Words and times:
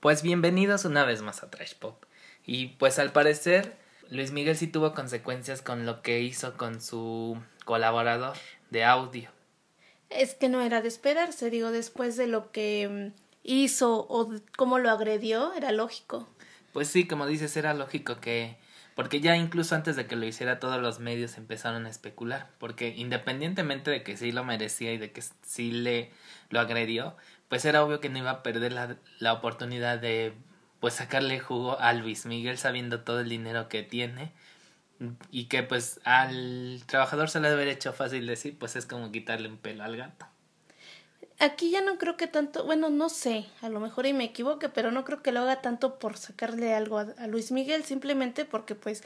Pues 0.00 0.22
bienvenidos 0.22 0.84
una 0.84 1.04
vez 1.04 1.22
más 1.22 1.42
a 1.42 1.50
Trash 1.50 1.74
Pop. 1.74 2.04
Y 2.46 2.68
pues 2.78 3.00
al 3.00 3.10
parecer 3.10 3.74
Luis 4.10 4.30
Miguel 4.30 4.56
sí 4.56 4.68
tuvo 4.68 4.94
consecuencias 4.94 5.60
con 5.60 5.86
lo 5.86 6.02
que 6.02 6.20
hizo 6.20 6.56
con 6.56 6.80
su 6.80 7.36
colaborador 7.64 8.36
de 8.70 8.84
audio. 8.84 9.28
Es 10.08 10.36
que 10.36 10.48
no 10.48 10.60
era 10.60 10.82
de 10.82 10.88
esperarse, 10.88 11.50
digo, 11.50 11.72
después 11.72 12.16
de 12.16 12.28
lo 12.28 12.52
que 12.52 13.12
mm, 13.12 13.20
hizo 13.42 14.06
o 14.08 14.32
cómo 14.56 14.78
lo 14.78 14.88
agredió, 14.90 15.52
era 15.54 15.72
lógico. 15.72 16.28
Pues 16.72 16.86
sí, 16.86 17.08
como 17.08 17.26
dices, 17.26 17.56
era 17.56 17.74
lógico 17.74 18.20
que... 18.20 18.56
Porque 18.94 19.20
ya 19.20 19.36
incluso 19.36 19.74
antes 19.74 19.96
de 19.96 20.06
que 20.06 20.16
lo 20.16 20.26
hiciera 20.26 20.60
todos 20.60 20.80
los 20.80 21.00
medios 21.00 21.38
empezaron 21.38 21.86
a 21.86 21.90
especular. 21.90 22.50
Porque 22.58 22.94
independientemente 22.96 23.90
de 23.90 24.04
que 24.04 24.16
sí 24.16 24.30
lo 24.30 24.44
merecía 24.44 24.92
y 24.92 24.98
de 24.98 25.10
que 25.10 25.22
sí 25.42 25.72
le 25.72 26.10
lo 26.50 26.60
agredió, 26.60 27.16
pues 27.48 27.64
era 27.64 27.84
obvio 27.84 28.00
que 28.00 28.08
no 28.08 28.18
iba 28.18 28.30
a 28.30 28.42
perder 28.42 28.72
la, 28.72 28.96
la 29.18 29.32
oportunidad 29.32 29.98
de 29.98 30.34
pues 30.80 30.94
sacarle 30.94 31.40
jugo 31.40 31.78
a 31.78 31.92
Luis 31.92 32.26
Miguel 32.26 32.58
sabiendo 32.58 33.00
todo 33.00 33.20
el 33.20 33.28
dinero 33.28 33.68
que 33.68 33.82
tiene 33.82 34.32
y 35.30 35.44
que 35.44 35.62
pues 35.62 36.00
al 36.04 36.82
trabajador 36.86 37.30
se 37.30 37.40
le 37.40 37.48
haber 37.48 37.68
hecho 37.68 37.92
fácil 37.92 38.26
decir 38.26 38.58
pues 38.58 38.76
es 38.76 38.86
como 38.86 39.10
quitarle 39.12 39.48
un 39.48 39.58
pelo 39.58 39.84
al 39.84 39.96
gato. 39.96 40.26
Aquí 41.40 41.70
ya 41.70 41.80
no 41.82 41.98
creo 41.98 42.16
que 42.16 42.26
tanto, 42.26 42.64
bueno, 42.64 42.90
no 42.90 43.08
sé, 43.08 43.46
a 43.62 43.68
lo 43.68 43.78
mejor 43.78 44.06
y 44.06 44.12
me 44.12 44.24
equivoque, 44.24 44.68
pero 44.68 44.90
no 44.90 45.04
creo 45.04 45.22
que 45.22 45.30
lo 45.30 45.40
haga 45.40 45.60
tanto 45.60 46.00
por 46.00 46.16
sacarle 46.16 46.74
algo 46.74 46.98
a 46.98 47.26
Luis 47.28 47.52
Miguel, 47.52 47.84
simplemente 47.84 48.44
porque 48.44 48.74
pues 48.74 49.04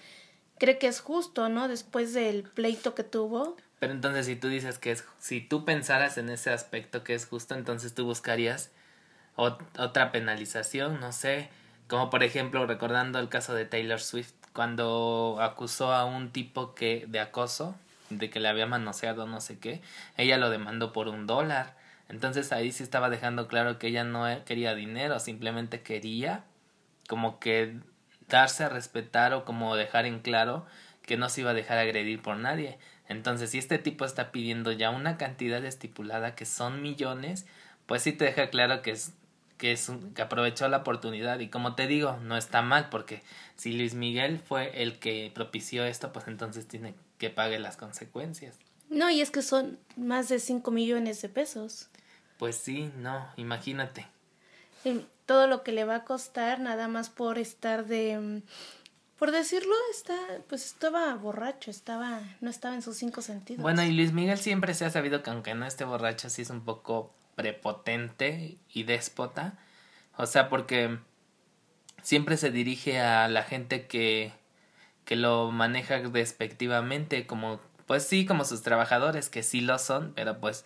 cree 0.62 0.78
que 0.78 0.86
es 0.86 1.00
justo, 1.00 1.48
¿no? 1.48 1.66
Después 1.66 2.14
del 2.14 2.44
pleito 2.44 2.94
que 2.94 3.02
tuvo. 3.02 3.56
Pero 3.80 3.92
entonces 3.92 4.26
si 4.26 4.36
tú 4.36 4.46
dices 4.46 4.78
que 4.78 4.92
es, 4.92 5.04
si 5.18 5.40
tú 5.40 5.64
pensaras 5.64 6.18
en 6.18 6.28
ese 6.28 6.50
aspecto 6.50 7.02
que 7.02 7.14
es 7.14 7.26
justo, 7.26 7.56
entonces 7.56 7.94
tú 7.94 8.04
buscarías 8.04 8.70
otra 9.34 10.12
penalización, 10.12 11.00
no 11.00 11.10
sé, 11.10 11.48
como 11.88 12.10
por 12.10 12.22
ejemplo 12.22 12.64
recordando 12.64 13.18
el 13.18 13.28
caso 13.28 13.54
de 13.54 13.64
Taylor 13.64 14.00
Swift, 14.00 14.34
cuando 14.52 15.38
acusó 15.40 15.92
a 15.92 16.04
un 16.04 16.30
tipo 16.30 16.76
que 16.76 17.06
de 17.08 17.18
acoso, 17.18 17.74
de 18.10 18.30
que 18.30 18.38
le 18.38 18.46
había 18.46 18.66
manoseado 18.66 19.26
no 19.26 19.40
sé 19.40 19.58
qué, 19.58 19.82
ella 20.16 20.38
lo 20.38 20.48
demandó 20.48 20.92
por 20.92 21.08
un 21.08 21.26
dólar. 21.26 21.74
Entonces 22.08 22.52
ahí 22.52 22.70
sí 22.70 22.84
estaba 22.84 23.10
dejando 23.10 23.48
claro 23.48 23.80
que 23.80 23.88
ella 23.88 24.04
no 24.04 24.26
quería 24.44 24.76
dinero, 24.76 25.18
simplemente 25.18 25.82
quería 25.82 26.44
como 27.08 27.40
que 27.40 27.80
darse 28.32 28.64
a 28.64 28.68
respetar 28.68 29.34
o 29.34 29.44
como 29.44 29.76
dejar 29.76 30.06
en 30.06 30.18
claro 30.20 30.66
que 31.02 31.16
no 31.16 31.28
se 31.28 31.42
iba 31.42 31.50
a 31.50 31.54
dejar 31.54 31.78
agredir 31.78 32.22
por 32.22 32.36
nadie. 32.36 32.78
Entonces, 33.08 33.50
si 33.50 33.58
este 33.58 33.78
tipo 33.78 34.04
está 34.04 34.32
pidiendo 34.32 34.72
ya 34.72 34.90
una 34.90 35.18
cantidad 35.18 35.64
estipulada 35.64 36.34
que 36.34 36.46
son 36.46 36.80
millones, 36.80 37.46
pues 37.86 38.02
sí 38.02 38.12
te 38.12 38.24
deja 38.24 38.50
claro 38.50 38.82
que 38.82 38.92
es 38.92 39.12
que 39.58 39.70
es 39.70 39.92
que 40.16 40.22
aprovechó 40.22 40.66
la 40.68 40.78
oportunidad 40.78 41.38
y 41.38 41.48
como 41.48 41.76
te 41.76 41.86
digo, 41.86 42.16
no 42.22 42.36
está 42.36 42.62
mal 42.62 42.88
porque 42.88 43.22
si 43.54 43.72
Luis 43.72 43.94
Miguel 43.94 44.40
fue 44.40 44.82
el 44.82 44.98
que 44.98 45.30
propició 45.32 45.84
esto, 45.84 46.12
pues 46.12 46.26
entonces 46.26 46.66
tiene 46.66 46.94
que 47.18 47.30
pague 47.30 47.60
las 47.60 47.76
consecuencias. 47.76 48.58
No, 48.88 49.08
y 49.08 49.20
es 49.20 49.30
que 49.30 49.40
son 49.40 49.78
más 49.96 50.28
de 50.28 50.40
5 50.40 50.68
millones 50.72 51.22
de 51.22 51.28
pesos. 51.28 51.88
Pues 52.38 52.56
sí, 52.56 52.90
no, 52.96 53.24
imagínate. 53.36 54.08
Todo 55.26 55.46
lo 55.46 55.62
que 55.62 55.72
le 55.72 55.84
va 55.84 55.96
a 55.96 56.04
costar 56.04 56.60
nada 56.60 56.88
más 56.88 57.10
por 57.10 57.38
estar 57.38 57.86
de 57.86 58.42
por 59.22 59.30
decirlo, 59.30 59.72
está, 59.92 60.18
pues 60.48 60.66
estaba 60.66 61.14
borracho, 61.14 61.70
estaba, 61.70 62.22
no 62.40 62.50
estaba 62.50 62.74
en 62.74 62.82
sus 62.82 62.96
cinco 62.96 63.22
sentidos. 63.22 63.62
Bueno, 63.62 63.84
y 63.84 63.92
Luis 63.92 64.12
Miguel 64.12 64.36
siempre 64.36 64.74
se 64.74 64.84
ha 64.84 64.90
sabido 64.90 65.22
que 65.22 65.30
aunque 65.30 65.54
no 65.54 65.64
esté 65.64 65.84
borracho, 65.84 66.28
sí 66.28 66.42
es 66.42 66.50
un 66.50 66.64
poco 66.64 67.14
prepotente 67.36 68.58
y 68.72 68.82
déspota. 68.82 69.60
O 70.16 70.26
sea, 70.26 70.48
porque 70.48 70.98
siempre 72.02 72.36
se 72.36 72.50
dirige 72.50 72.98
a 72.98 73.28
la 73.28 73.44
gente 73.44 73.86
que, 73.86 74.32
que 75.04 75.14
lo 75.14 75.52
maneja 75.52 76.00
despectivamente, 76.00 77.24
como, 77.24 77.60
pues 77.86 78.04
sí, 78.04 78.26
como 78.26 78.44
sus 78.44 78.62
trabajadores, 78.62 79.30
que 79.30 79.44
sí 79.44 79.60
lo 79.60 79.78
son, 79.78 80.14
pero 80.16 80.40
pues... 80.40 80.64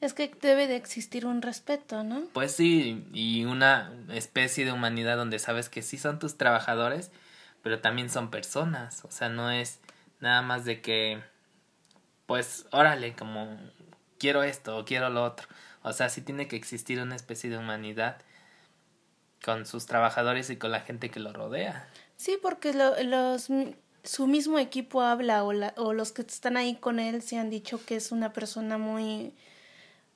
Es 0.00 0.14
que 0.14 0.34
debe 0.40 0.66
de 0.66 0.76
existir 0.76 1.26
un 1.26 1.42
respeto, 1.42 2.02
¿no? 2.04 2.22
Pues 2.32 2.52
sí, 2.52 3.06
y 3.12 3.44
una 3.44 3.92
especie 4.08 4.64
de 4.64 4.72
humanidad 4.72 5.16
donde 5.16 5.38
sabes 5.38 5.68
que 5.68 5.82
sí 5.82 5.98
son 5.98 6.18
tus 6.18 6.38
trabajadores, 6.38 7.10
pero 7.62 7.80
también 7.80 8.08
son 8.08 8.30
personas, 8.30 9.04
o 9.04 9.10
sea, 9.10 9.28
no 9.28 9.50
es 9.50 9.78
nada 10.20 10.40
más 10.40 10.64
de 10.64 10.80
que, 10.80 11.22
pues, 12.26 12.66
órale, 12.70 13.14
como 13.14 13.58
quiero 14.18 14.42
esto 14.42 14.78
o 14.78 14.84
quiero 14.84 15.10
lo 15.10 15.22
otro, 15.22 15.46
o 15.82 15.92
sea, 15.92 16.08
sí 16.08 16.22
tiene 16.22 16.48
que 16.48 16.56
existir 16.56 17.00
una 17.00 17.16
especie 17.16 17.50
de 17.50 17.58
humanidad 17.58 18.16
con 19.44 19.66
sus 19.66 19.86
trabajadores 19.86 20.50
y 20.50 20.56
con 20.56 20.70
la 20.70 20.80
gente 20.80 21.10
que 21.10 21.20
lo 21.20 21.32
rodea. 21.32 21.88
Sí, 22.16 22.38
porque 22.40 22.72
los 22.72 23.48
su 24.02 24.26
mismo 24.26 24.58
equipo 24.58 25.02
habla 25.02 25.44
o, 25.44 25.52
la, 25.52 25.74
o 25.76 25.92
los 25.92 26.12
que 26.12 26.22
están 26.22 26.56
ahí 26.56 26.76
con 26.76 26.98
él 26.98 27.22
se 27.22 27.38
han 27.38 27.50
dicho 27.50 27.84
que 27.84 27.96
es 27.96 28.12
una 28.12 28.32
persona 28.32 28.78
muy, 28.78 29.34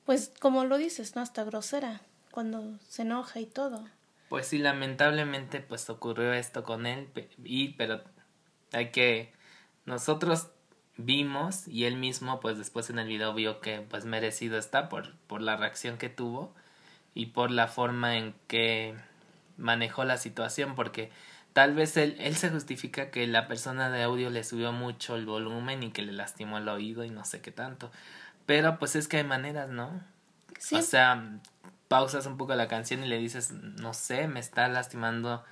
pues 0.05 0.31
como 0.39 0.65
lo 0.65 0.77
dices, 0.77 1.15
¿no? 1.15 1.21
Hasta 1.21 1.43
grosera 1.43 2.01
cuando 2.31 2.77
se 2.87 3.01
enoja 3.01 3.39
y 3.39 3.45
todo. 3.45 3.83
Pues 4.29 4.47
sí, 4.47 4.57
lamentablemente 4.57 5.59
pues 5.59 5.89
ocurrió 5.89 6.33
esto 6.33 6.63
con 6.63 6.85
él 6.85 7.09
y 7.43 7.69
pero 7.69 8.01
hay 8.71 8.91
que 8.91 9.33
nosotros 9.85 10.49
vimos 10.97 11.67
y 11.67 11.85
él 11.85 11.97
mismo 11.97 12.39
pues 12.39 12.57
después 12.57 12.89
en 12.89 12.99
el 12.99 13.07
video 13.07 13.33
vio 13.33 13.59
que 13.61 13.81
pues 13.81 14.05
merecido 14.05 14.57
está 14.57 14.89
por 14.89 15.15
por 15.27 15.41
la 15.41 15.57
reacción 15.57 15.97
que 15.97 16.09
tuvo 16.09 16.53
y 17.13 17.27
por 17.27 17.51
la 17.51 17.67
forma 17.67 18.17
en 18.17 18.33
que 18.47 18.95
manejó 19.57 20.03
la 20.03 20.17
situación 20.17 20.75
porque 20.75 21.11
tal 21.53 21.73
vez 21.73 21.95
él, 21.97 22.15
él 22.19 22.35
se 22.35 22.49
justifica 22.49 23.11
que 23.11 23.27
la 23.27 23.47
persona 23.47 23.89
de 23.89 24.03
audio 24.03 24.29
le 24.29 24.43
subió 24.43 24.71
mucho 24.71 25.15
el 25.15 25.25
volumen 25.25 25.83
y 25.83 25.91
que 25.91 26.01
le 26.01 26.11
lastimó 26.11 26.57
el 26.57 26.67
oído 26.67 27.03
y 27.03 27.09
no 27.09 27.23
sé 27.23 27.41
qué 27.41 27.51
tanto 27.51 27.91
pero 28.45 28.79
pues 28.79 28.95
es 28.95 29.07
que 29.07 29.17
hay 29.17 29.23
maneras 29.23 29.69
no 29.69 30.03
o 30.71 30.81
sea 30.81 31.39
pausas 31.87 32.25
un 32.25 32.37
poco 32.37 32.55
la 32.55 32.67
canción 32.67 33.03
y 33.03 33.07
le 33.07 33.17
dices, 33.17 33.51
no 33.51 33.93
sé, 33.93 34.27
me 34.27 34.39
está 34.39 34.67
lastimando 34.67 35.43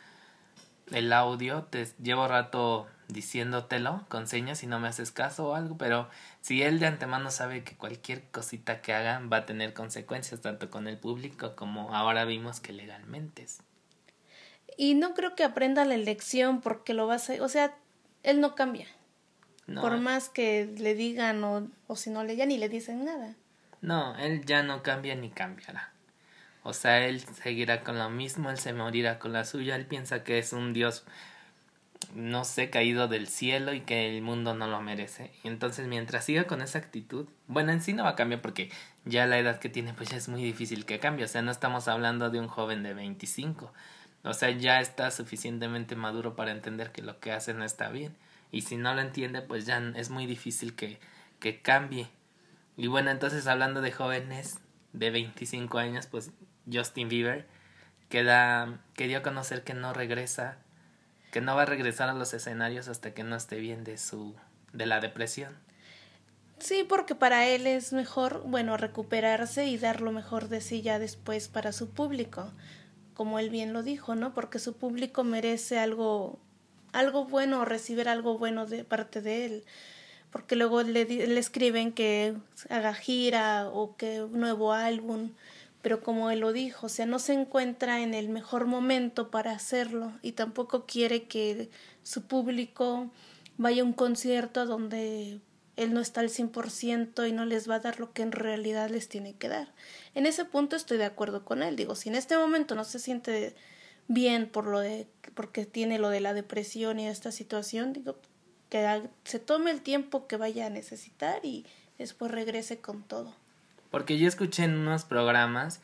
el 0.91 1.13
audio, 1.13 1.63
te 1.63 1.85
llevo 2.01 2.27
rato 2.27 2.87
diciéndotelo 3.07 4.05
con 4.09 4.27
señas 4.27 4.63
y 4.63 4.67
no 4.67 4.79
me 4.79 4.87
haces 4.87 5.11
caso 5.11 5.49
o 5.49 5.55
algo, 5.55 5.77
pero 5.77 6.09
si 6.41 6.63
él 6.63 6.79
de 6.79 6.87
antemano 6.87 7.31
sabe 7.31 7.63
que 7.63 7.75
cualquier 7.75 8.23
cosita 8.31 8.81
que 8.81 8.93
haga 8.93 9.21
va 9.31 9.37
a 9.37 9.45
tener 9.45 9.73
consecuencias 9.73 10.41
tanto 10.41 10.69
con 10.69 10.87
el 10.87 10.97
público 10.97 11.55
como 11.55 11.93
ahora 11.95 12.25
vimos 12.25 12.59
que 12.59 12.73
legalmente. 12.73 13.45
Y 14.75 14.95
no 14.95 15.13
creo 15.13 15.35
que 15.35 15.43
aprenda 15.43 15.85
la 15.85 15.97
lección 15.97 16.61
porque 16.61 16.93
lo 16.93 17.05
va 17.05 17.13
a 17.13 17.17
hacer, 17.17 17.41
o 17.41 17.49
sea, 17.49 17.75
él 18.23 18.41
no 18.41 18.55
cambia. 18.55 18.87
Por 19.65 19.97
más 19.99 20.29
que 20.29 20.69
le 20.77 20.93
digan 20.93 21.43
o, 21.43 21.67
o 21.87 21.95
si 21.95 22.09
no 22.09 22.23
le 22.23 22.35
ya 22.35 22.45
ni 22.45 22.57
le 22.57 22.69
dicen 22.69 23.05
nada. 23.05 23.35
No, 23.81 24.17
él 24.17 24.45
ya 24.45 24.63
no 24.63 24.83
cambia 24.83 25.15
ni 25.15 25.29
cambiará. 25.29 25.93
O 26.63 26.73
sea, 26.73 27.05
él 27.05 27.19
seguirá 27.19 27.83
con 27.83 27.97
lo 27.97 28.09
mismo, 28.09 28.49
él 28.49 28.57
se 28.57 28.73
morirá 28.73 29.19
con 29.19 29.33
la 29.33 29.43
suya, 29.43 29.75
él 29.75 29.85
piensa 29.85 30.23
que 30.23 30.39
es 30.39 30.53
un 30.53 30.71
Dios, 30.71 31.03
no 32.15 32.45
sé, 32.45 32.69
caído 32.69 33.09
del 33.09 33.27
cielo 33.27 33.73
y 33.73 33.81
que 33.81 34.15
el 34.15 34.21
mundo 34.21 34.55
no 34.55 34.67
lo 34.67 34.81
merece. 34.81 35.31
Y 35.43 35.49
entonces 35.49 35.87
mientras 35.87 36.23
siga 36.23 36.45
con 36.45 36.61
esa 36.61 36.79
actitud, 36.79 37.27
bueno, 37.47 37.73
en 37.73 37.81
sí 37.81 37.91
no 37.91 38.03
va 38.03 38.11
a 38.11 38.15
cambiar 38.15 38.41
porque 38.41 38.71
ya 39.03 39.25
la 39.25 39.37
edad 39.37 39.59
que 39.59 39.67
tiene 39.67 39.93
pues 39.93 40.09
ya 40.09 40.17
es 40.17 40.29
muy 40.29 40.41
difícil 40.41 40.85
que 40.85 40.99
cambie. 40.99 41.25
O 41.25 41.27
sea, 41.27 41.41
no 41.41 41.51
estamos 41.51 41.89
hablando 41.89 42.29
de 42.29 42.39
un 42.39 42.47
joven 42.47 42.83
de 42.83 42.93
25. 42.93 43.73
O 44.23 44.33
sea, 44.33 44.49
ya 44.51 44.79
está 44.79 45.11
suficientemente 45.11 45.97
maduro 45.97 46.37
para 46.37 46.51
entender 46.51 46.93
que 46.93 47.01
lo 47.01 47.19
que 47.19 47.33
hace 47.33 47.53
no 47.53 47.65
está 47.65 47.89
bien. 47.89 48.15
Y 48.53 48.61
si 48.61 48.77
no 48.77 48.93
lo 48.93 49.01
entiende, 49.01 49.41
pues 49.41 49.65
ya 49.65 49.79
es 49.95 50.11
muy 50.11 50.27
difícil 50.27 50.75
que, 50.75 50.99
que 51.39 51.61
cambie. 51.61 52.07
Y 52.77 52.85
bueno, 52.87 53.09
entonces 53.09 53.47
hablando 53.47 53.81
de 53.81 53.91
jóvenes 53.91 54.59
de 54.93 55.09
25 55.09 55.79
años, 55.79 56.05
pues 56.05 56.31
Justin 56.71 57.09
Bieber, 57.09 57.47
que, 58.09 58.23
da, 58.23 58.79
que 58.93 59.07
dio 59.07 59.17
a 59.17 59.23
conocer 59.23 59.63
que 59.63 59.73
no 59.73 59.91
regresa, 59.91 60.59
que 61.31 61.41
no 61.41 61.55
va 61.55 61.63
a 61.63 61.65
regresar 61.65 62.09
a 62.09 62.13
los 62.13 62.33
escenarios 62.35 62.87
hasta 62.87 63.15
que 63.15 63.23
no 63.23 63.35
esté 63.35 63.57
bien 63.57 63.83
de 63.83 63.97
su 63.97 64.35
de 64.71 64.85
la 64.85 64.99
depresión. 64.99 65.57
Sí, 66.59 66.85
porque 66.87 67.15
para 67.15 67.47
él 67.47 67.65
es 67.65 67.91
mejor, 67.91 68.43
bueno, 68.45 68.77
recuperarse 68.77 69.65
y 69.65 69.79
dar 69.79 69.99
lo 69.99 70.11
mejor 70.11 70.47
de 70.47 70.61
sí 70.61 70.83
ya 70.83 70.99
después 70.99 71.47
para 71.47 71.71
su 71.71 71.89
público, 71.89 72.51
como 73.15 73.39
él 73.39 73.49
bien 73.49 73.73
lo 73.73 73.81
dijo, 73.81 74.13
¿no? 74.13 74.35
Porque 74.35 74.59
su 74.59 74.77
público 74.77 75.23
merece 75.23 75.79
algo 75.79 76.39
algo 76.93 77.25
bueno, 77.25 77.65
recibir 77.65 78.07
algo 78.07 78.37
bueno 78.37 78.65
de 78.65 78.83
parte 78.83 79.21
de 79.21 79.45
él, 79.45 79.63
porque 80.31 80.55
luego 80.55 80.81
le, 80.83 81.05
le 81.05 81.39
escriben 81.39 81.91
que 81.91 82.35
haga 82.69 82.93
gira 82.93 83.69
o 83.69 83.95
que 83.97 84.23
un 84.23 84.39
nuevo 84.39 84.73
álbum, 84.73 85.31
pero 85.81 86.01
como 86.01 86.31
él 86.31 86.39
lo 86.39 86.53
dijo, 86.53 86.85
o 86.85 86.89
sea, 86.89 87.05
no 87.05 87.19
se 87.19 87.33
encuentra 87.33 88.01
en 88.01 88.13
el 88.13 88.29
mejor 88.29 88.65
momento 88.65 89.29
para 89.29 89.51
hacerlo 89.51 90.13
y 90.21 90.31
tampoco 90.31 90.85
quiere 90.85 91.23
que 91.23 91.69
su 92.03 92.23
público 92.23 93.11
vaya 93.57 93.81
a 93.81 93.85
un 93.85 93.93
concierto 93.93 94.65
donde 94.65 95.41
él 95.75 95.93
no 95.93 95.99
está 95.99 96.21
al 96.21 96.29
100% 96.29 97.27
y 97.27 97.31
no 97.31 97.45
les 97.45 97.69
va 97.69 97.75
a 97.75 97.79
dar 97.79 97.99
lo 97.99 98.13
que 98.13 98.21
en 98.21 98.31
realidad 98.31 98.89
les 98.89 99.09
tiene 99.09 99.35
que 99.35 99.49
dar. 99.49 99.73
En 100.13 100.25
ese 100.25 100.45
punto 100.45 100.75
estoy 100.75 100.97
de 100.97 101.05
acuerdo 101.05 101.43
con 101.43 101.63
él. 101.63 101.75
Digo, 101.75 101.95
si 101.95 102.09
en 102.09 102.15
este 102.15 102.37
momento 102.37 102.75
no 102.75 102.83
se 102.83 102.99
siente 102.99 103.55
bien 104.07 104.49
por 104.49 104.67
lo 104.67 104.79
de 104.79 105.07
porque 105.33 105.65
tiene 105.65 105.99
lo 105.99 106.09
de 106.09 106.19
la 106.19 106.33
depresión 106.33 106.99
y 106.99 107.07
esta 107.07 107.31
situación, 107.31 107.93
digo 107.93 108.17
que 108.69 109.03
se 109.23 109.39
tome 109.39 109.71
el 109.71 109.81
tiempo 109.81 110.27
que 110.27 110.37
vaya 110.37 110.65
a 110.65 110.69
necesitar 110.69 111.43
y 111.43 111.65
después 111.97 112.31
regrese 112.31 112.81
con 112.81 113.03
todo. 113.03 113.35
Porque 113.91 114.17
yo 114.17 114.27
escuché 114.27 114.63
en 114.63 114.75
unos 114.75 115.05
programas, 115.05 115.81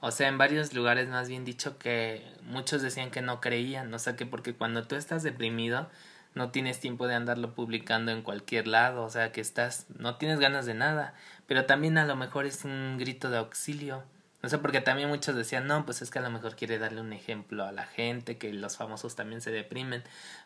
o 0.00 0.10
sea, 0.10 0.28
en 0.28 0.36
varios 0.36 0.74
lugares 0.74 1.08
más 1.08 1.28
bien 1.28 1.44
dicho 1.44 1.78
que 1.78 2.22
muchos 2.42 2.82
decían 2.82 3.10
que 3.10 3.22
no 3.22 3.40
creían, 3.40 3.92
o 3.92 3.98
sea, 3.98 4.16
que 4.16 4.26
porque 4.26 4.54
cuando 4.54 4.86
tú 4.86 4.96
estás 4.96 5.22
deprimido 5.22 5.88
no 6.34 6.50
tienes 6.50 6.78
tiempo 6.78 7.06
de 7.06 7.14
andarlo 7.14 7.54
publicando 7.54 8.12
en 8.12 8.20
cualquier 8.20 8.66
lado, 8.66 9.04
o 9.04 9.08
sea, 9.08 9.32
que 9.32 9.40
estás 9.40 9.86
no 9.98 10.16
tienes 10.16 10.38
ganas 10.38 10.66
de 10.66 10.74
nada, 10.74 11.14
pero 11.46 11.64
también 11.64 11.96
a 11.96 12.04
lo 12.04 12.16
mejor 12.16 12.44
es 12.44 12.64
un 12.66 12.98
grito 12.98 13.30
de 13.30 13.38
auxilio. 13.38 14.04
No 14.46 14.50
sé, 14.50 14.58
porque 14.58 14.80
también 14.80 15.08
muchos 15.08 15.34
decían, 15.34 15.66
no, 15.66 15.84
pues 15.84 16.02
es 16.02 16.10
que 16.12 16.20
a 16.20 16.22
lo 16.22 16.30
mejor 16.30 16.54
quiere 16.54 16.78
darle 16.78 17.00
un 17.00 17.12
ejemplo 17.12 17.64
a 17.64 17.72
la 17.72 17.84
gente, 17.84 18.38
que 18.38 18.52
los 18.52 18.76
famosos 18.76 19.16
también 19.16 19.40
se 19.40 19.50
deprimen. 19.50 20.04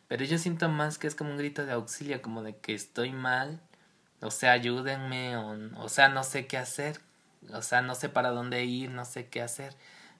Pero 0.09 0.25
yo 0.25 0.39
siento 0.39 0.71
más 0.71 0.97
que 0.97 1.07
es 1.07 1.15
como 1.15 1.33
un 1.33 1.37
grito 1.37 1.67
de 1.67 1.73
auxilio, 1.73 2.23
como 2.23 2.43
de 2.43 2.57
que 2.57 2.73
estoy 2.73 3.13
mal, 3.13 3.61
o 4.23 4.31
sea, 4.31 4.53
ayúdenme, 4.53 5.37
o, 5.37 5.55
o 5.77 5.89
sea, 5.91 6.09
no 6.09 6.25
sé 6.25 6.47
qué 6.47 6.57
hacer, 6.57 6.99
o 7.53 7.61
sea, 7.61 7.83
no 7.83 7.95
sé 7.95 8.09
para 8.09 8.31
dónde 8.31 8.65
ir, 8.65 8.89
no 8.89 9.05
sé 9.05 9.27
qué 9.29 9.43
hacer. 9.43 9.75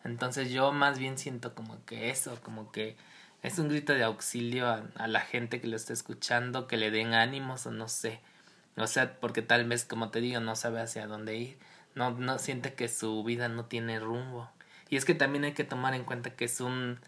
Entonces 0.05 0.51
yo 0.51 0.73
más 0.73 0.99
bien 0.99 1.17
siento 1.17 1.55
como 1.55 1.83
que 1.87 2.11
eso, 2.11 2.39
como 2.43 2.71
que 2.73 2.99
es 3.43 3.59
un 3.59 3.71
grito 3.71 3.95
de 3.95 4.05
auxilio 4.05 4.69
a, 4.69 4.83
a 4.97 5.09
la 5.09 5.21
gente 5.23 5.63
que 5.63 5.69
lo 5.69 5.77
está 5.77 5.95
escuchando, 5.95 6.67
que 6.67 6.77
le 6.77 6.91
den 6.91 7.15
ánimos 7.15 7.65
o 7.65 7.71
no 7.71 7.89
sé. 7.89 8.21
O 8.77 8.87
sea, 8.87 9.19
porque 9.21 9.41
tal 9.41 9.67
vez, 9.67 9.87
como 9.87 10.11
te 10.11 10.21
digo, 10.21 10.39
no 10.41 10.55
sabe 10.55 10.83
hacia 10.83 11.07
dónde 11.07 11.37
ir 11.39 11.70
no, 12.01 12.13
no 12.13 12.39
siente 12.39 12.73
que 12.73 12.89
su 12.89 13.23
vida 13.23 13.49
no 13.49 13.67
tiene 13.67 14.01
rumbo. 14.01 14.51
Y 14.89 14.97
es 14.97 15.05
que 15.05 15.15
también 15.15 15.45
hay 15.45 15.53
que 15.53 15.65
tomar 15.65 15.95
en 15.95 16.05
cuenta 16.05 16.31
que 16.31 16.47
es 16.47 16.61
un... 16.61 16.99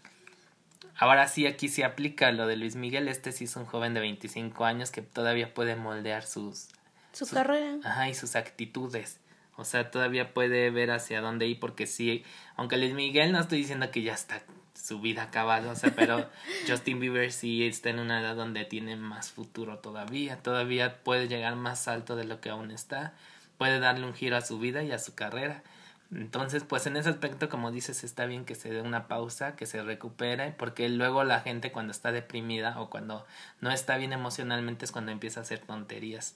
Ahora 0.96 1.26
sí, 1.26 1.46
aquí 1.46 1.68
se 1.68 1.84
aplica 1.84 2.30
lo 2.30 2.46
de 2.46 2.56
Luis 2.56 2.76
Miguel. 2.76 3.08
Este 3.08 3.32
sí 3.32 3.44
es 3.44 3.56
un 3.56 3.64
joven 3.64 3.94
de 3.94 4.00
25 4.00 4.64
años 4.66 4.90
que 4.90 5.00
todavía 5.00 5.54
puede 5.54 5.76
moldear 5.76 6.24
sus... 6.24 6.68
Su 7.12 7.26
carrera. 7.26 7.78
Ajá, 7.82 8.08
y 8.08 8.14
sus 8.14 8.36
actitudes. 8.36 9.18
O 9.56 9.64
sea, 9.64 9.90
todavía 9.90 10.34
puede 10.34 10.70
ver 10.70 10.90
hacia 10.90 11.20
dónde 11.20 11.46
ir 11.46 11.58
porque 11.58 11.86
sí, 11.86 12.24
aunque 12.56 12.76
Luis 12.76 12.92
Miguel 12.92 13.32
no 13.32 13.40
estoy 13.40 13.58
diciendo 13.58 13.90
que 13.90 14.02
ya 14.02 14.14
está 14.14 14.42
su 14.74 15.00
vida 15.00 15.24
acabada, 15.24 15.70
o 15.70 15.76
sea, 15.76 15.94
pero 15.94 16.28
Justin 16.68 17.00
Bieber 17.00 17.30
sí 17.32 17.66
está 17.66 17.90
en 17.90 17.98
una 17.98 18.20
edad 18.20 18.34
donde 18.34 18.64
tiene 18.64 18.96
más 18.96 19.30
futuro 19.30 19.78
todavía, 19.78 20.42
todavía 20.42 21.02
puede 21.04 21.28
llegar 21.28 21.54
más 21.54 21.86
alto 21.86 22.16
de 22.16 22.24
lo 22.24 22.40
que 22.40 22.50
aún 22.50 22.70
está 22.70 23.14
puede 23.62 23.78
darle 23.78 24.04
un 24.04 24.12
giro 24.12 24.36
a 24.36 24.40
su 24.40 24.58
vida 24.58 24.82
y 24.82 24.90
a 24.90 24.98
su 24.98 25.14
carrera. 25.14 25.62
Entonces, 26.12 26.64
pues 26.64 26.84
en 26.88 26.96
ese 26.96 27.10
aspecto, 27.10 27.48
como 27.48 27.70
dices, 27.70 28.02
está 28.02 28.26
bien 28.26 28.44
que 28.44 28.56
se 28.56 28.70
dé 28.70 28.82
una 28.82 29.06
pausa, 29.06 29.54
que 29.54 29.66
se 29.66 29.84
recupere, 29.84 30.50
porque 30.50 30.88
luego 30.88 31.22
la 31.22 31.38
gente 31.38 31.70
cuando 31.70 31.92
está 31.92 32.10
deprimida 32.10 32.80
o 32.80 32.90
cuando 32.90 33.24
no 33.60 33.70
está 33.70 33.98
bien 33.98 34.12
emocionalmente 34.12 34.84
es 34.84 34.90
cuando 34.90 35.12
empieza 35.12 35.38
a 35.38 35.44
hacer 35.44 35.60
tonterías 35.60 36.34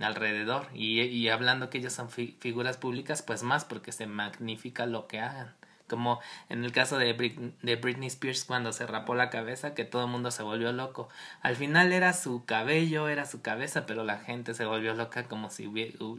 alrededor. 0.00 0.66
Y, 0.74 1.28
hablando 1.28 1.70
que 1.70 1.78
ellos 1.78 1.92
son 1.92 2.10
figuras 2.10 2.78
públicas, 2.78 3.22
pues 3.22 3.44
más 3.44 3.64
porque 3.64 3.92
se 3.92 4.08
magnifica 4.08 4.86
lo 4.86 5.06
que 5.06 5.20
hagan 5.20 5.54
como 5.88 6.20
en 6.48 6.64
el 6.64 6.72
caso 6.72 6.98
de, 6.98 7.14
de 7.62 7.76
Britney 7.76 8.08
Spears 8.08 8.44
cuando 8.44 8.72
se 8.72 8.86
rapó 8.86 9.14
la 9.14 9.30
cabeza, 9.30 9.74
que 9.74 9.84
todo 9.84 10.04
el 10.04 10.10
mundo 10.10 10.30
se 10.30 10.42
volvió 10.42 10.72
loco. 10.72 11.08
Al 11.40 11.56
final 11.56 11.92
era 11.92 12.12
su 12.12 12.44
cabello, 12.44 13.08
era 13.08 13.26
su 13.26 13.42
cabeza, 13.42 13.86
pero 13.86 14.04
la 14.04 14.18
gente 14.18 14.54
se 14.54 14.64
volvió 14.64 14.94
loca 14.94 15.24
como 15.24 15.50
si 15.50 15.66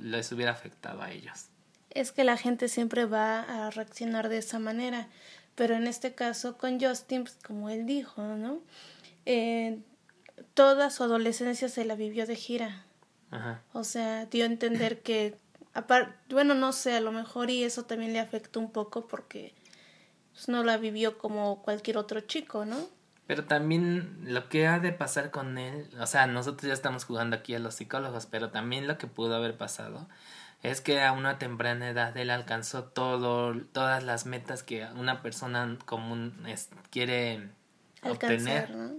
les 0.01 0.31
hubiera 0.31 0.51
afectado 0.51 1.01
a 1.01 1.11
ellos. 1.11 1.47
Es 1.91 2.11
que 2.11 2.23
la 2.23 2.37
gente 2.37 2.67
siempre 2.67 3.05
va 3.05 3.67
a 3.67 3.69
reaccionar 3.69 4.29
de 4.29 4.39
esa 4.39 4.59
manera, 4.59 5.07
pero 5.55 5.75
en 5.75 5.87
este 5.87 6.13
caso 6.13 6.57
con 6.57 6.79
Justin, 6.79 7.23
pues, 7.23 7.37
como 7.43 7.69
él 7.69 7.85
dijo, 7.85 8.21
¿no? 8.21 8.59
Eh, 9.25 9.79
toda 10.53 10.89
su 10.89 11.03
adolescencia 11.03 11.69
se 11.69 11.85
la 11.85 11.95
vivió 11.95 12.25
de 12.25 12.35
gira. 12.35 12.85
Ajá. 13.31 13.61
O 13.73 13.83
sea, 13.83 14.25
dio 14.25 14.43
a 14.43 14.47
entender 14.47 15.01
que 15.01 15.37
bueno, 16.29 16.55
no 16.55 16.71
sé, 16.73 16.93
a 16.93 17.01
lo 17.01 17.11
mejor 17.11 17.49
y 17.49 17.63
eso 17.63 17.83
también 17.83 18.13
le 18.13 18.19
afectó 18.19 18.59
un 18.59 18.71
poco 18.71 19.07
porque 19.07 19.53
pues, 20.39 20.47
no 20.47 20.63
la 20.63 20.77
vivió 20.77 21.17
como 21.17 21.61
cualquier 21.61 21.97
otro 21.97 22.21
chico, 22.21 22.63
¿no? 22.63 22.77
Pero 23.27 23.43
también 23.43 24.21
lo 24.23 24.47
que 24.47 24.67
ha 24.67 24.79
de 24.79 24.93
pasar 24.93 25.31
con 25.31 25.57
él, 25.57 25.89
o 25.99 26.07
sea, 26.07 26.27
nosotros 26.27 26.65
ya 26.67 26.73
estamos 26.73 27.03
jugando 27.03 27.35
aquí 27.35 27.53
a 27.55 27.59
los 27.59 27.75
psicólogos, 27.75 28.25
pero 28.25 28.49
también 28.49 28.87
lo 28.87 28.97
que 28.97 29.05
pudo 29.05 29.35
haber 29.35 29.57
pasado 29.57 30.07
es 30.63 30.79
que 30.79 31.01
a 31.01 31.11
una 31.11 31.39
temprana 31.39 31.89
edad 31.89 32.15
él 32.15 32.29
alcanzó 32.29 32.85
todo, 32.85 33.53
todas 33.73 34.01
las 34.03 34.25
metas 34.25 34.63
que 34.63 34.85
una 34.95 35.21
persona 35.21 35.77
común 35.85 36.41
quiere 36.89 37.49
obtener, 38.01 38.71
¿no? 38.71 38.93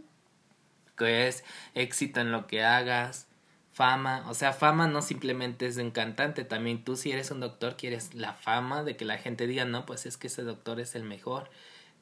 que 0.98 1.26
es 1.26 1.42
éxito 1.74 2.20
en 2.20 2.32
lo 2.32 2.46
que 2.46 2.62
hagas, 2.62 3.28
fama, 3.72 4.24
o 4.28 4.34
sea, 4.34 4.52
fama 4.52 4.88
no 4.88 5.02
simplemente 5.02 5.66
es 5.66 5.76
de 5.76 5.82
un 5.82 5.90
cantante, 5.90 6.44
también 6.44 6.84
tú 6.84 6.96
si 6.96 7.12
eres 7.12 7.30
un 7.30 7.40
doctor 7.40 7.76
quieres 7.76 8.14
la 8.14 8.34
fama 8.34 8.82
de 8.82 8.96
que 8.96 9.04
la 9.04 9.18
gente 9.18 9.46
diga, 9.46 9.64
no, 9.64 9.86
pues 9.86 10.06
es 10.06 10.16
que 10.16 10.26
ese 10.26 10.42
doctor 10.42 10.80
es 10.80 10.94
el 10.94 11.04
mejor, 11.04 11.50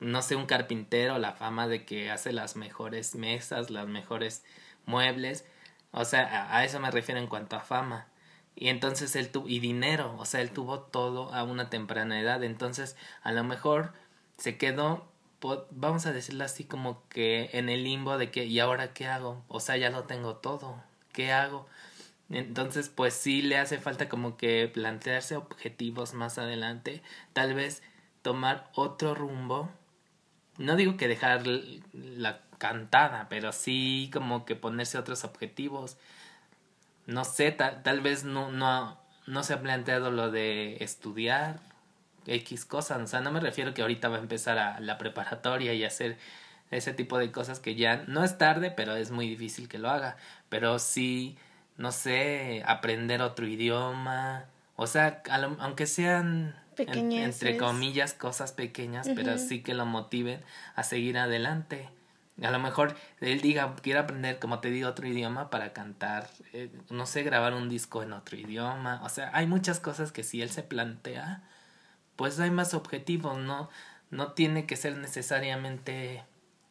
no 0.00 0.22
sé, 0.22 0.36
un 0.36 0.46
carpintero, 0.46 1.18
la 1.18 1.32
fama 1.32 1.68
de 1.68 1.84
que 1.84 2.10
hace 2.10 2.32
las 2.32 2.56
mejores 2.56 3.14
mesas, 3.14 3.70
las 3.70 3.86
mejores 3.88 4.44
muebles, 4.86 5.44
o 5.92 6.04
sea, 6.04 6.54
a, 6.56 6.64
eso 6.64 6.80
me 6.80 6.90
refiero 6.90 7.20
en 7.20 7.26
cuanto 7.28 7.56
a 7.56 7.60
fama. 7.60 8.08
Y 8.56 8.68
entonces 8.68 9.14
él 9.16 9.30
tuvo, 9.30 9.48
y 9.48 9.60
dinero, 9.60 10.16
o 10.18 10.24
sea, 10.26 10.40
él 10.40 10.50
tuvo 10.50 10.80
todo 10.80 11.32
a 11.32 11.44
una 11.44 11.70
temprana 11.70 12.20
edad, 12.20 12.42
entonces 12.42 12.96
a 13.22 13.32
lo 13.32 13.44
mejor 13.44 13.92
se 14.36 14.58
quedó 14.58 15.08
vamos 15.70 16.06
a 16.06 16.12
decirlo 16.12 16.44
así 16.44 16.64
como 16.64 17.06
que 17.08 17.50
en 17.52 17.68
el 17.68 17.84
limbo 17.84 18.18
de 18.18 18.30
que 18.30 18.44
y 18.46 18.58
ahora 18.58 18.92
qué 18.92 19.06
hago 19.06 19.44
o 19.46 19.60
sea 19.60 19.76
ya 19.76 19.90
lo 19.90 20.04
tengo 20.04 20.36
todo 20.36 20.82
¿qué 21.18 21.32
hago? 21.32 21.66
Entonces, 22.30 22.90
pues 22.90 23.12
sí 23.12 23.42
le 23.42 23.58
hace 23.58 23.78
falta 23.78 24.08
como 24.08 24.36
que 24.36 24.70
plantearse 24.72 25.34
objetivos 25.34 26.14
más 26.14 26.38
adelante, 26.38 27.02
tal 27.32 27.54
vez 27.54 27.82
tomar 28.22 28.70
otro 28.72 29.16
rumbo. 29.16 29.68
No 30.58 30.76
digo 30.76 30.96
que 30.96 31.08
dejar 31.08 31.44
la 31.92 32.42
cantada, 32.58 33.26
pero 33.28 33.50
sí 33.50 34.10
como 34.12 34.44
que 34.44 34.54
ponerse 34.54 34.96
otros 34.96 35.24
objetivos. 35.24 35.96
No 37.06 37.24
sé, 37.24 37.50
tal, 37.50 38.00
vez 38.00 38.22
no, 38.22 38.52
no, 38.52 38.96
no 39.26 39.42
se 39.42 39.54
ha 39.54 39.60
planteado 39.60 40.12
lo 40.12 40.30
de 40.30 40.76
estudiar 40.84 41.58
X 42.26 42.64
cosas. 42.64 43.02
O 43.02 43.06
sea, 43.08 43.22
no 43.22 43.32
me 43.32 43.40
refiero 43.40 43.74
que 43.74 43.82
ahorita 43.82 44.08
va 44.08 44.18
a 44.18 44.20
empezar 44.20 44.56
a 44.58 44.78
la 44.78 44.98
preparatoria 44.98 45.74
y 45.74 45.82
hacer 45.82 46.16
ese 46.70 46.92
tipo 46.92 47.18
de 47.18 47.32
cosas 47.32 47.60
que 47.60 47.74
ya 47.74 48.04
no 48.06 48.24
es 48.24 48.38
tarde, 48.38 48.70
pero 48.70 48.94
es 48.96 49.10
muy 49.10 49.28
difícil 49.28 49.68
que 49.68 49.78
lo 49.78 49.90
haga. 49.90 50.16
Pero 50.48 50.78
sí, 50.78 51.36
no 51.76 51.92
sé, 51.92 52.62
aprender 52.66 53.22
otro 53.22 53.46
idioma, 53.46 54.46
o 54.76 54.86
sea, 54.86 55.22
aunque 55.58 55.86
sean 55.86 56.54
entre 56.76 57.56
comillas 57.56 58.14
cosas 58.14 58.52
pequeñas, 58.52 59.08
pero 59.14 59.36
sí 59.38 59.60
que 59.62 59.74
lo 59.74 59.86
motiven 59.86 60.40
a 60.76 60.84
seguir 60.84 61.18
adelante. 61.18 61.88
A 62.42 62.52
lo 62.52 62.60
mejor 62.60 62.94
él 63.20 63.40
diga, 63.40 63.74
quiero 63.82 63.98
aprender, 63.98 64.38
como 64.38 64.60
te 64.60 64.70
digo, 64.70 64.88
otro 64.88 65.08
idioma 65.08 65.50
para 65.50 65.72
cantar, 65.72 66.30
eh, 66.52 66.70
no 66.90 67.06
sé, 67.06 67.24
grabar 67.24 67.54
un 67.54 67.68
disco 67.68 68.04
en 68.04 68.12
otro 68.12 68.36
idioma. 68.36 69.00
O 69.02 69.08
sea, 69.08 69.30
hay 69.34 69.48
muchas 69.48 69.80
cosas 69.80 70.12
que 70.12 70.22
si 70.22 70.40
él 70.40 70.50
se 70.50 70.62
plantea, 70.62 71.42
pues 72.14 72.38
hay 72.38 72.52
más 72.52 72.74
objetivos, 72.74 73.38
¿no? 73.38 73.68
No 74.10 74.32
tiene 74.32 74.66
que 74.66 74.76
ser 74.76 74.96
necesariamente 74.96 76.22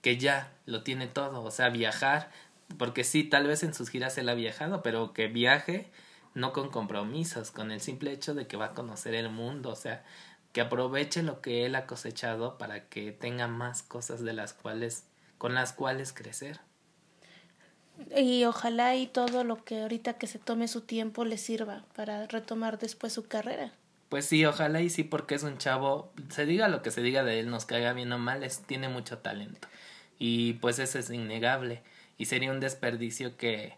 que 0.01 0.17
ya 0.17 0.53
lo 0.65 0.83
tiene 0.83 1.07
todo, 1.07 1.43
o 1.43 1.51
sea, 1.51 1.69
viajar, 1.69 2.31
porque 2.77 3.03
sí, 3.03 3.23
tal 3.23 3.47
vez 3.47 3.63
en 3.63 3.73
sus 3.73 3.89
giras 3.89 4.17
él 4.17 4.29
ha 4.29 4.33
viajado, 4.33 4.83
pero 4.83 5.13
que 5.13 5.27
viaje 5.27 5.89
no 6.33 6.53
con 6.53 6.69
compromisos, 6.69 7.51
con 7.51 7.71
el 7.71 7.81
simple 7.81 8.11
hecho 8.11 8.35
de 8.35 8.47
que 8.47 8.57
va 8.57 8.67
a 8.67 8.73
conocer 8.73 9.15
el 9.15 9.29
mundo, 9.29 9.69
o 9.69 9.75
sea, 9.75 10.03
que 10.53 10.61
aproveche 10.61 11.23
lo 11.23 11.41
que 11.41 11.65
él 11.65 11.75
ha 11.75 11.87
cosechado 11.87 12.57
para 12.57 12.87
que 12.89 13.11
tenga 13.11 13.47
más 13.47 13.83
cosas 13.83 14.21
de 14.21 14.33
las 14.33 14.53
cuales 14.53 15.05
con 15.37 15.53
las 15.53 15.73
cuales 15.73 16.13
crecer. 16.13 16.59
Y 18.15 18.45
ojalá 18.45 18.95
y 18.95 19.07
todo 19.07 19.43
lo 19.43 19.63
que 19.63 19.81
ahorita 19.81 20.13
que 20.13 20.27
se 20.27 20.39
tome 20.39 20.67
su 20.67 20.81
tiempo 20.81 21.25
le 21.25 21.37
sirva 21.37 21.85
para 21.95 22.27
retomar 22.27 22.77
después 22.77 23.13
su 23.13 23.27
carrera. 23.27 23.73
Pues 24.09 24.25
sí, 24.25 24.45
ojalá 24.45 24.81
y 24.81 24.89
sí, 24.89 25.03
porque 25.03 25.35
es 25.35 25.43
un 25.43 25.57
chavo, 25.57 26.13
se 26.29 26.45
diga 26.45 26.69
lo 26.69 26.81
que 26.81 26.91
se 26.91 27.01
diga 27.01 27.23
de 27.23 27.39
él, 27.39 27.49
nos 27.49 27.65
caiga 27.65 27.91
bien 27.93 28.11
o 28.13 28.17
mal, 28.17 28.43
es, 28.43 28.61
tiene 28.61 28.87
mucho 28.87 29.17
talento. 29.17 29.67
Y 30.17 30.53
pues 30.53 30.79
eso 30.79 30.97
es 30.97 31.09
innegable. 31.09 31.83
Y 32.17 32.25
sería 32.25 32.51
un 32.51 32.61
desperdicio 32.61 33.35
que, 33.37 33.75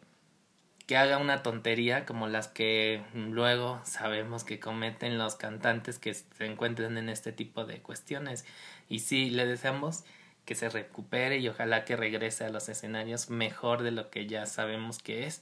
que 0.85 0.97
haga 0.97 1.17
una 1.17 1.41
tontería 1.41 2.05
como 2.05 2.27
las 2.27 2.47
que 2.47 3.03
luego 3.13 3.81
sabemos 3.85 4.43
que 4.43 4.59
cometen 4.59 5.17
los 5.17 5.35
cantantes 5.35 5.97
que 5.97 6.13
se 6.13 6.45
encuentran 6.45 6.97
en 6.97 7.09
este 7.09 7.31
tipo 7.31 7.65
de 7.65 7.81
cuestiones. 7.81 8.45
Y 8.87 8.99
sí, 8.99 9.31
le 9.31 9.47
deseamos 9.47 10.03
que 10.45 10.55
se 10.55 10.69
recupere 10.69 11.39
y 11.39 11.47
ojalá 11.49 11.85
que 11.85 11.95
regrese 11.95 12.45
a 12.45 12.49
los 12.49 12.69
escenarios 12.69 13.29
mejor 13.31 13.81
de 13.81 13.91
lo 13.91 14.09
que 14.11 14.27
ya 14.27 14.45
sabemos 14.45 14.99
que 14.99 15.25
es. 15.25 15.41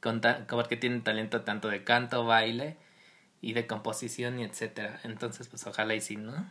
con 0.00 0.20
porque 0.48 0.76
tiene 0.76 1.00
talento 1.00 1.42
tanto 1.42 1.68
de 1.68 1.84
canto, 1.84 2.24
baile 2.24 2.76
y 3.42 3.52
de 3.52 3.66
composición 3.66 4.38
y 4.38 4.44
etcétera. 4.44 5.00
Entonces, 5.04 5.48
pues 5.48 5.66
ojalá 5.66 5.94
y 5.94 6.00
sí, 6.00 6.16
¿no? 6.16 6.50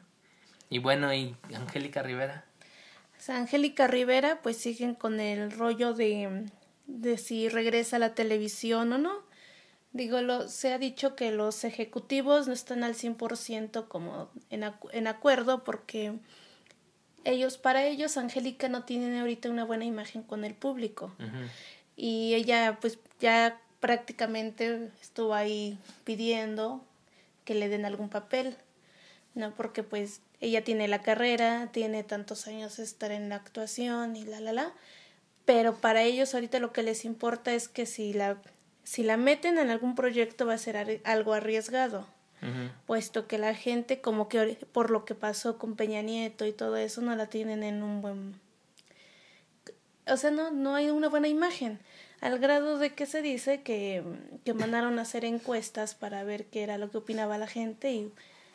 Y 0.70 0.78
bueno, 0.78 1.12
¿y 1.14 1.36
Angélica 1.56 2.04
Rivera? 2.04 2.46
Angélica 3.28 3.88
Rivera, 3.88 4.42
pues 4.44 4.58
siguen 4.58 4.94
con 4.94 5.20
el 5.20 5.52
rollo 5.52 5.94
de, 5.94 6.46
de 6.86 7.18
si 7.18 7.50
regresa 7.50 7.96
a 7.96 8.00
la 8.00 8.14
televisión 8.14 8.94
o 8.94 8.98
no. 9.00 9.24
Digo, 9.94 10.22
lo, 10.22 10.48
se 10.48 10.74
ha 10.74 10.78
dicho 10.78 11.16
que 11.16 11.32
los 11.32 11.64
ejecutivos 11.64 12.48
no 12.48 12.54
están 12.54 12.84
al 12.84 12.94
100% 12.96 13.88
como 13.88 14.30
en, 14.50 14.64
en 14.92 15.08
acuerdo 15.08 15.64
porque 15.64 16.14
ellos, 17.24 17.58
para 17.58 17.86
ellos, 17.86 18.18
Angélica 18.18 18.70
no 18.70 18.84
tiene 18.84 19.20
ahorita 19.20 19.50
una 19.50 19.64
buena 19.64 19.86
imagen 19.86 20.24
con 20.24 20.44
el 20.44 20.56
público. 20.56 21.14
Y 21.96 22.34
ella, 22.34 22.80
pues, 22.82 23.00
ya 23.20 23.62
prácticamente 23.82 24.90
estuvo 25.02 25.34
ahí 25.34 25.78
pidiendo 26.06 26.82
que 27.44 27.54
le 27.54 27.68
den 27.68 27.84
algún 27.86 28.08
papel, 28.08 28.56
¿no? 29.36 29.54
Porque, 29.54 29.84
pues, 29.84 30.22
ella 30.40 30.64
tiene 30.64 30.88
la 30.88 31.02
carrera, 31.02 31.68
tiene 31.74 32.06
tantos 32.06 32.48
años 32.48 32.78
de 32.78 32.84
estar 32.84 33.12
en 33.12 33.28
la 33.28 33.36
actuación 33.36 34.16
y 34.16 34.24
la, 34.24 34.40
la, 34.40 34.54
la. 34.54 34.74
Pero 35.44 35.76
para 35.76 36.04
ellos 36.04 36.34
ahorita 36.34 36.60
lo 36.60 36.72
que 36.72 36.84
les 36.84 37.04
importa 37.04 37.54
es 37.54 37.68
que 37.68 37.86
si 37.86 38.14
la, 38.14 38.42
si 38.84 39.04
la 39.04 39.18
meten 39.18 39.58
en 39.58 39.70
algún 39.70 39.96
proyecto 39.96 40.46
va 40.46 40.54
a 40.54 40.58
ser 40.58 41.02
algo 41.04 41.34
arriesgado 41.34 42.08
puesto 42.88 43.28
que 43.28 43.38
la 43.38 43.54
gente 43.54 44.02
como 44.02 44.28
que 44.28 44.58
por 44.72 44.90
lo 44.90 45.06
que 45.06 45.14
pasó 45.14 45.60
con 45.60 45.76
Peña 45.76 46.02
Nieto 46.02 46.46
y 46.46 46.54
todo 46.54 46.76
eso 46.76 47.02
no 47.02 47.16
la 47.16 47.28
tienen 47.28 47.62
en 47.62 47.84
un 47.84 48.02
buen 48.02 48.34
o 50.08 50.18
sea 50.18 50.32
no 50.32 50.50
no 50.50 50.74
hay 50.74 50.90
una 50.90 51.08
buena 51.08 51.28
imagen 51.28 51.80
al 52.22 52.40
grado 52.40 52.78
de 52.78 52.94
que 52.94 53.06
se 53.06 53.22
dice 53.22 53.62
que, 53.62 54.04
que 54.46 54.54
mandaron 54.54 55.00
a 55.00 55.02
hacer 55.02 55.26
encuestas 55.26 55.96
para 55.96 56.24
ver 56.24 56.46
qué 56.46 56.64
era 56.64 56.78
lo 56.78 56.90
que 56.90 57.00
opinaba 57.00 57.38
la 57.38 57.48
gente 57.48 57.92
y 57.92 58.12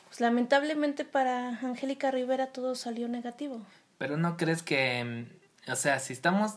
pues 0.07 0.21
lamentablemente 0.21 1.05
para 1.05 1.49
Angélica 1.49 2.11
Rivera 2.11 2.47
todo 2.49 2.75
salió 2.75 3.09
negativo 3.09 3.61
pero 3.99 4.17
no 4.17 4.37
crees 4.37 4.63
que 4.63 5.27
o 5.69 5.77
sea 5.77 5.99
si 5.99 6.13
estamos 6.13 6.57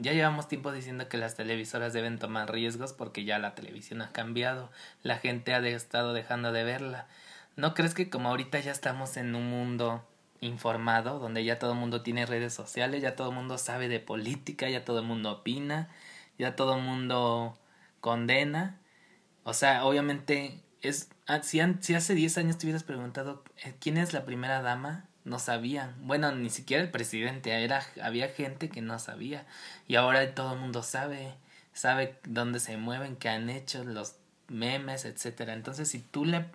ya 0.00 0.12
llevamos 0.12 0.48
tiempo 0.48 0.70
diciendo 0.72 1.08
que 1.08 1.16
las 1.16 1.34
televisoras 1.34 1.92
deben 1.92 2.18
tomar 2.18 2.52
riesgos 2.52 2.92
porque 2.92 3.24
ya 3.24 3.38
la 3.38 3.54
televisión 3.54 4.00
ha 4.00 4.12
cambiado, 4.12 4.70
la 5.02 5.18
gente 5.18 5.54
ha 5.54 5.66
estado 5.66 6.12
dejando 6.12 6.52
de 6.52 6.62
verla. 6.62 7.06
¿No 7.56 7.74
crees 7.74 7.94
que 7.94 8.08
como 8.08 8.28
ahorita 8.28 8.60
ya 8.60 8.70
estamos 8.70 9.16
en 9.16 9.34
un 9.34 9.50
mundo 9.50 10.04
informado, 10.40 11.18
donde 11.18 11.42
ya 11.44 11.58
todo 11.58 11.72
el 11.72 11.78
mundo 11.78 12.02
tiene 12.02 12.26
redes 12.26 12.54
sociales, 12.54 13.02
ya 13.02 13.16
todo 13.16 13.30
el 13.30 13.34
mundo 13.34 13.58
sabe 13.58 13.88
de 13.88 13.98
política, 13.98 14.68
ya 14.68 14.84
todo 14.84 15.00
el 15.00 15.04
mundo 15.04 15.32
opina, 15.32 15.88
ya 16.38 16.56
todo 16.56 16.76
el 16.76 16.82
mundo 16.82 17.58
condena? 18.00 18.78
O 19.44 19.54
sea, 19.54 19.84
obviamente 19.84 20.62
es 20.82 21.10
ah, 21.26 21.42
si, 21.42 21.60
si 21.80 21.94
hace 21.94 22.14
10 22.14 22.38
años 22.38 22.58
te 22.58 22.66
hubieras 22.66 22.84
preguntado 22.84 23.42
eh, 23.64 23.74
quién 23.80 23.96
es 23.98 24.12
la 24.12 24.24
primera 24.24 24.62
dama, 24.62 25.06
no 25.24 25.38
sabían. 25.38 25.94
Bueno, 26.00 26.32
ni 26.32 26.50
siquiera 26.50 26.82
el 26.82 26.90
presidente, 26.90 27.50
era, 27.64 27.84
había 28.02 28.28
gente 28.28 28.68
que 28.68 28.80
no 28.80 28.98
sabía. 28.98 29.46
Y 29.86 29.96
ahora 29.96 30.34
todo 30.34 30.54
el 30.54 30.60
mundo 30.60 30.82
sabe, 30.82 31.34
sabe 31.72 32.18
dónde 32.24 32.60
se 32.60 32.76
mueven, 32.76 33.16
qué 33.16 33.28
han 33.28 33.50
hecho, 33.50 33.84
los 33.84 34.16
memes, 34.48 35.04
etcétera. 35.04 35.52
Entonces, 35.52 35.88
si 35.88 35.98
tú 35.98 36.24
le 36.24 36.46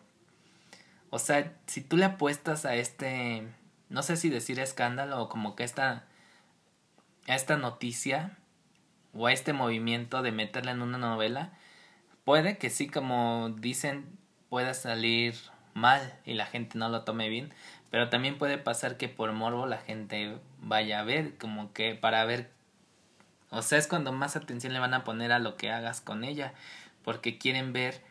o 1.14 1.20
sea, 1.20 1.54
si 1.68 1.82
tú 1.82 1.96
le 1.96 2.06
apuestas 2.06 2.66
a 2.66 2.74
este 2.74 3.48
no 3.90 4.02
sé 4.02 4.18
si 4.18 4.30
decir 4.30 4.60
escándalo 4.60 5.22
o 5.22 5.30
como 5.30 5.56
que 5.56 5.64
esta 5.64 6.06
a 7.28 7.36
esta 7.36 7.56
noticia 7.56 8.36
o 9.14 9.30
este 9.30 9.54
movimiento 9.54 10.22
de 10.22 10.32
meterla 10.32 10.72
en 10.72 10.82
una 10.82 10.98
novela, 10.98 11.52
puede 12.26 12.58
que 12.58 12.70
sí 12.70 12.88
como 12.88 13.54
dicen 13.58 14.18
pueda 14.50 14.74
salir 14.74 15.36
mal 15.74 16.14
y 16.26 16.34
la 16.34 16.46
gente 16.46 16.78
no 16.78 16.90
lo 16.90 17.04
tome 17.04 17.30
bien, 17.30 17.54
pero 17.90 18.10
también 18.10 18.38
puede 18.38 18.58
pasar 18.58 18.98
que 18.98 19.10
por 19.10 19.32
morbo 19.34 19.66
la 19.66 19.78
gente 19.78 20.38
vaya 20.60 21.00
a 21.00 21.04
ver, 21.04 21.38
como 21.38 21.74
que 21.74 21.96
para 21.96 22.24
ver, 22.26 22.52
o 23.50 23.62
sea, 23.62 23.78
es 23.78 23.88
cuando 23.88 24.12
más 24.12 24.36
atención 24.36 24.74
le 24.74 24.80
van 24.80 24.94
a 24.94 25.04
poner 25.04 25.32
a 25.32 25.40
lo 25.40 25.58
que 25.58 25.72
hagas 25.72 26.02
con 26.02 26.24
ella, 26.24 26.54
porque 27.04 27.38
quieren 27.38 27.74
ver, 27.74 28.02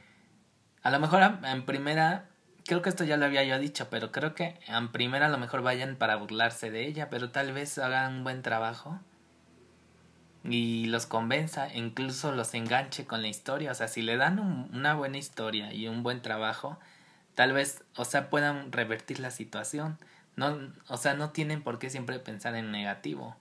a 0.82 0.90
lo 0.90 0.98
mejor 0.98 1.22
en 1.44 1.64
primera, 1.64 2.28
creo 2.64 2.82
que 2.82 2.88
esto 2.88 3.04
ya 3.04 3.16
lo 3.16 3.26
había 3.26 3.44
yo 3.44 3.58
dicho, 3.58 3.88
pero 3.90 4.12
creo 4.12 4.34
que 4.34 4.58
en 4.66 4.90
primera 4.90 5.26
a 5.26 5.30
lo 5.30 5.38
mejor 5.38 5.62
vayan 5.62 5.96
para 5.96 6.16
burlarse 6.16 6.70
de 6.70 6.86
ella, 6.86 7.08
pero 7.10 7.30
tal 7.30 7.52
vez 7.52 7.78
hagan 7.78 8.16
un 8.16 8.24
buen 8.24 8.42
trabajo 8.42 9.00
y 10.44 10.86
los 10.86 11.06
convenza, 11.06 11.72
incluso 11.74 12.32
los 12.32 12.54
enganche 12.54 13.06
con 13.06 13.22
la 13.22 13.28
historia, 13.28 13.70
o 13.70 13.74
sea, 13.74 13.88
si 13.88 14.02
le 14.02 14.16
dan 14.16 14.38
una 14.72 14.94
buena 14.94 15.18
historia 15.18 15.72
y 15.72 15.88
un 15.88 16.02
buen 16.02 16.20
trabajo, 16.20 16.78
tal 17.34 17.52
vez, 17.52 17.82
o 17.96 18.04
sea, 18.04 18.28
puedan 18.28 18.72
revertir 18.72 19.20
la 19.20 19.30
situación. 19.30 19.98
No, 20.34 20.58
o 20.88 20.96
sea, 20.96 21.14
no 21.14 21.30
tienen 21.30 21.62
por 21.62 21.78
qué 21.78 21.90
siempre 21.90 22.18
pensar 22.18 22.56
en 22.56 22.72
negativo. 22.72 23.36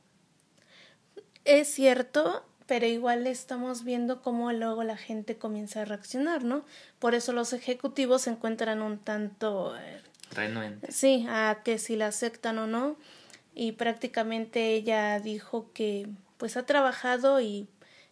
Es 1.45 1.69
cierto, 1.69 2.45
pero 2.67 2.85
igual 2.85 3.25
estamos 3.27 3.83
viendo 3.83 4.21
cómo 4.21 4.51
luego 4.51 4.83
la 4.83 4.97
gente 4.97 5.37
comienza 5.37 5.81
a 5.81 5.85
reaccionar, 5.85 6.43
¿no? 6.43 6.65
Por 6.99 7.15
eso 7.15 7.33
los 7.33 7.53
ejecutivos 7.53 8.23
se 8.23 8.31
encuentran 8.31 8.81
un 8.81 8.99
tanto... 8.99 9.75
Eh, 9.77 10.01
Renuentes. 10.31 10.95
Sí, 10.95 11.25
a 11.27 11.61
que 11.63 11.77
si 11.77 11.95
la 11.95 12.07
aceptan 12.07 12.57
o 12.59 12.67
no. 12.67 12.95
Y 13.53 13.73
prácticamente 13.73 14.73
ella 14.73 15.19
dijo 15.19 15.71
que 15.73 16.07
pues 16.41 16.57
ha 16.57 16.65
trabajado 16.65 17.39
y 17.39 17.67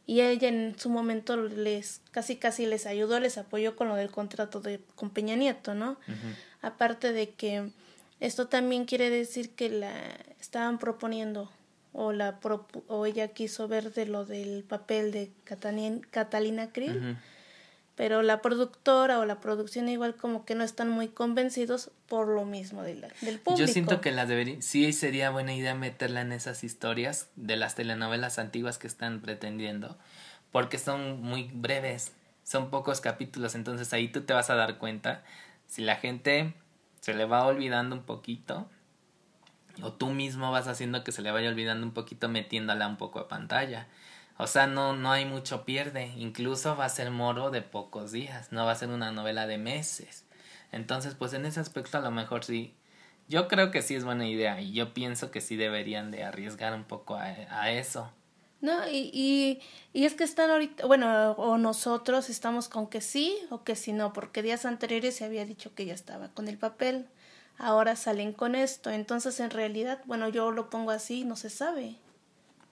y 0.06 0.22
ella 0.22 0.48
en 0.48 0.76
su 0.78 0.90
momento 0.90 1.36
les 1.38 2.02
casi 2.12 2.36
casi 2.36 2.68
les 2.68 2.86
ayudó, 2.86 3.20
les 3.20 3.40
apoyó 3.40 3.76
con 3.76 3.88
lo 3.88 3.96
del 3.96 4.12
contrato 4.12 4.60
de 4.60 4.80
con 4.96 5.10
Peña 5.10 5.36
Nieto, 5.36 5.74
¿no? 5.74 5.98
Aparte 6.62 7.12
de 7.12 7.32
que 7.32 7.72
esto 8.20 8.48
también 8.48 8.86
quiere 8.86 9.10
decir 9.10 9.50
que 9.52 9.70
la 9.70 9.92
estaban 10.40 10.78
proponiendo 10.78 11.52
o 11.92 12.12
la 12.12 12.40
o 12.88 13.06
ella 13.08 13.30
quiso 13.30 13.68
ver 13.68 13.94
de 13.94 14.06
lo 14.06 14.26
del 14.26 14.64
papel 14.64 15.12
de 15.12 15.32
Catalina, 15.44 16.02
Catalina 16.12 16.72
Krill 16.72 17.18
pero 18.00 18.22
la 18.22 18.42
productora 18.42 19.20
o 19.20 19.26
la 19.26 19.42
producción 19.42 19.90
igual 19.90 20.16
como 20.16 20.46
que 20.46 20.56
no 20.56 20.64
están 20.64 20.88
muy 20.88 21.10
convencidos 21.10 21.92
por 22.08 22.30
lo 22.30 22.46
mismo 22.46 22.82
del 22.82 23.02
público. 23.12 23.58
Yo 23.58 23.68
siento 23.68 24.00
que 24.00 24.14
la 24.14 24.26
debería, 24.26 24.62
sí 24.62 24.94
sería 24.94 25.32
buena 25.32 25.54
idea 25.54 25.76
meterla 25.76 26.22
en 26.22 26.32
esas 26.32 26.64
historias 26.64 27.28
de 27.36 27.58
las 27.58 27.76
telenovelas 27.76 28.40
antiguas 28.40 28.78
que 28.78 28.88
están 28.88 29.20
pretendiendo, 29.20 29.98
porque 30.54 30.78
son 30.78 31.22
muy 31.22 31.52
breves, 31.54 32.14
son 32.46 32.70
pocos 32.70 33.02
capítulos, 33.02 33.54
entonces 33.54 33.92
ahí 33.92 34.08
tú 34.08 34.22
te 34.22 34.32
vas 34.32 34.50
a 34.50 34.56
dar 34.56 34.78
cuenta 34.78 35.22
si 35.68 35.82
la 35.82 35.98
gente 35.98 36.54
se 37.02 37.14
le 37.14 37.26
va 37.26 37.46
olvidando 37.46 37.98
un 37.98 38.04
poquito 38.04 38.70
o 39.82 39.92
tú 39.92 40.08
mismo 40.12 40.54
vas 40.54 40.70
haciendo 40.70 41.04
que 41.04 41.12
se 41.12 41.22
le 41.22 41.32
vaya 41.32 41.50
olvidando 41.50 41.86
un 41.86 41.92
poquito 41.92 42.30
metiéndola 42.30 42.88
un 42.88 42.96
poco 42.96 43.20
a 43.20 43.28
pantalla. 43.28 43.90
O 44.42 44.48
sea, 44.48 44.68
no, 44.68 44.96
no 44.96 45.12
hay 45.12 45.26
mucho 45.26 45.66
pierde. 45.66 46.14
Incluso 46.16 46.78
va 46.78 46.86
a 46.86 46.90
ser 46.90 47.12
moro 47.12 47.52
de 47.52 47.62
pocos 47.62 48.14
días. 48.14 48.54
No 48.54 48.66
va 48.66 48.72
a 48.72 48.76
ser 48.76 48.88
una 48.88 49.12
novela 49.12 49.48
de 49.48 49.58
meses. 49.58 50.24
Entonces, 50.72 51.14
pues 51.14 51.34
en 51.34 51.46
ese 51.46 51.60
aspecto 51.60 51.98
a 51.98 52.02
lo 52.02 52.10
mejor 52.10 52.46
sí. 52.46 52.74
Yo 53.28 53.50
creo 53.50 53.70
que 53.70 53.82
sí 53.82 53.96
es 53.96 54.06
buena 54.06 54.26
idea. 54.30 54.62
Y 54.62 54.72
yo 54.72 54.94
pienso 54.94 55.30
que 55.30 55.42
sí 55.42 55.58
deberían 55.58 56.10
de 56.10 56.24
arriesgar 56.24 56.74
un 56.74 56.86
poco 56.86 57.16
a, 57.16 57.26
a 57.26 57.72
eso. 57.72 58.14
No, 58.62 58.88
y, 58.88 59.12
y, 59.14 59.62
y 59.92 60.06
es 60.06 60.14
que 60.14 60.24
están 60.24 60.50
ahorita, 60.50 60.86
bueno, 60.86 61.32
o 61.32 61.58
nosotros 61.58 62.30
estamos 62.30 62.70
con 62.70 62.88
que 62.88 63.02
sí 63.02 63.38
o 63.50 63.66
que 63.66 63.76
sí 63.76 63.92
no, 63.92 64.14
porque 64.14 64.42
días 64.42 64.66
anteriores 64.66 65.18
se 65.18 65.26
había 65.26 65.44
dicho 65.44 65.76
que 65.76 65.86
ya 65.86 65.94
estaba 65.94 66.30
con 66.30 66.48
el 66.48 66.58
papel, 66.58 67.08
ahora 67.58 67.96
salen 67.96 68.34
con 68.34 68.56
esto, 68.56 68.90
entonces 68.90 69.40
en 69.40 69.50
realidad, 69.52 70.02
bueno, 70.06 70.28
yo 70.28 70.52
lo 70.52 70.70
pongo 70.70 70.92
así, 70.92 71.24
no 71.24 71.38
se 71.38 71.50
sabe 71.50 71.96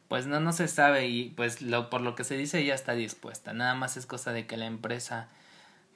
pues 0.08 0.26
no, 0.28 0.40
no 0.40 0.54
se 0.54 0.68
sabe 0.68 1.08
y 1.08 1.30
pues 1.32 1.62
lo, 1.62 1.90
por 1.90 2.02
lo 2.02 2.16
que 2.16 2.24
se 2.24 2.38
dice 2.38 2.64
ya 2.66 2.74
está 2.74 2.94
dispuesta. 2.94 3.54
Nada 3.54 3.76
más 3.76 3.98
es 3.98 4.06
cosa 4.06 4.32
de 4.32 4.48
que 4.48 4.58
la 4.58 4.66
empresa 4.66 5.28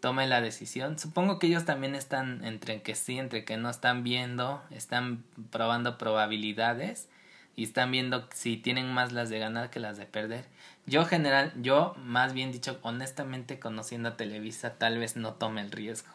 tome 0.01 0.27
la 0.27 0.41
decisión. 0.41 0.99
Supongo 0.99 1.39
que 1.39 1.47
ellos 1.47 1.65
también 1.65 1.95
están 1.95 2.43
entre 2.43 2.81
que 2.81 2.95
sí, 2.95 3.17
entre 3.19 3.45
que 3.45 3.57
no 3.57 3.69
están 3.69 4.03
viendo, 4.03 4.61
están 4.71 5.23
probando 5.51 5.97
probabilidades 5.97 7.07
y 7.55 7.63
están 7.63 7.91
viendo 7.91 8.27
si 8.33 8.57
tienen 8.57 8.91
más 8.93 9.13
las 9.13 9.29
de 9.29 9.39
ganar 9.39 9.69
que 9.69 9.79
las 9.79 9.97
de 9.97 10.05
perder. 10.05 10.45
Yo 10.85 11.05
general, 11.05 11.53
yo 11.61 11.95
más 12.03 12.33
bien 12.33 12.51
dicho, 12.51 12.79
honestamente 12.81 13.59
conociendo 13.59 14.09
a 14.09 14.17
Televisa, 14.17 14.77
tal 14.77 14.97
vez 14.97 15.15
no 15.15 15.33
tome 15.33 15.61
el 15.61 15.71
riesgo. 15.71 16.09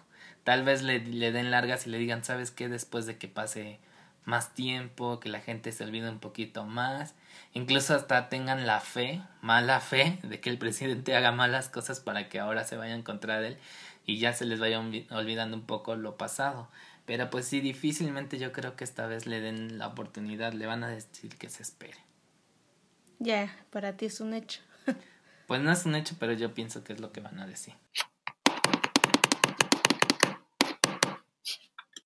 Tal 0.44 0.64
vez 0.64 0.82
le, 0.82 1.00
le 1.00 1.32
den 1.32 1.50
largas 1.50 1.86
y 1.86 1.90
le 1.90 1.98
digan, 1.98 2.24
¿sabes 2.24 2.50
qué? 2.50 2.68
Después 2.68 3.06
de 3.06 3.16
que 3.16 3.28
pase 3.28 3.78
más 4.26 4.52
tiempo, 4.52 5.20
que 5.20 5.30
la 5.30 5.40
gente 5.40 5.72
se 5.72 5.84
olvide 5.84 6.10
un 6.10 6.18
poquito 6.18 6.64
más, 6.64 7.14
incluso 7.54 7.94
hasta 7.94 8.28
tengan 8.28 8.66
la 8.66 8.80
fe, 8.80 9.22
mala 9.40 9.80
fe, 9.80 10.18
de 10.22 10.40
que 10.40 10.50
el 10.50 10.58
presidente 10.58 11.16
haga 11.16 11.32
malas 11.32 11.70
cosas 11.70 12.00
para 12.00 12.28
que 12.28 12.38
ahora 12.38 12.64
se 12.64 12.76
vayan 12.76 13.02
contra 13.02 13.40
él 13.46 13.56
y 14.04 14.18
ya 14.18 14.32
se 14.32 14.44
les 14.44 14.60
vaya 14.60 14.78
olvidando 15.10 15.56
un 15.56 15.64
poco 15.64 15.96
lo 15.96 16.16
pasado. 16.16 16.68
Pero 17.06 17.30
pues 17.30 17.46
sí, 17.46 17.60
difícilmente 17.60 18.38
yo 18.38 18.52
creo 18.52 18.74
que 18.74 18.84
esta 18.84 19.06
vez 19.06 19.26
le 19.26 19.40
den 19.40 19.78
la 19.78 19.86
oportunidad, 19.86 20.52
le 20.52 20.66
van 20.66 20.82
a 20.82 20.88
decir 20.88 21.36
que 21.38 21.48
se 21.48 21.62
espere. 21.62 21.98
Ya, 23.20 23.56
para 23.70 23.96
ti 23.96 24.06
es 24.06 24.20
un 24.20 24.34
hecho. 24.34 24.60
Pues 25.46 25.60
no 25.60 25.70
es 25.70 25.86
un 25.86 25.94
hecho, 25.94 26.16
pero 26.18 26.32
yo 26.32 26.52
pienso 26.54 26.82
que 26.82 26.92
es 26.92 27.00
lo 27.00 27.12
que 27.12 27.20
van 27.20 27.38
a 27.38 27.46
decir. 27.46 27.74